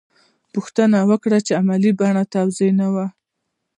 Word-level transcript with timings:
پوښتنه 0.53 0.97
کړې 1.23 1.39
چا 1.47 1.53
علمي 1.59 1.91
بڼه 1.99 2.23
توضیح 2.33 2.71
نه 2.79 2.87
وي. 2.93 3.07